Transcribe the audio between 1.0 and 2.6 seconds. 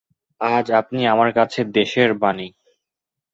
আমার কাছে দেশের বাণী।